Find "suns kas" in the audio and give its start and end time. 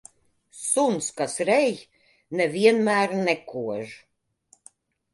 0.69-1.35